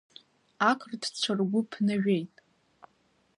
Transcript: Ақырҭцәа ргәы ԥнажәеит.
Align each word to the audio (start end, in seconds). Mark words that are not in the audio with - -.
Ақырҭцәа 0.69 1.31
ргәы 1.37 1.61
ԥнажәеит. 1.69 2.35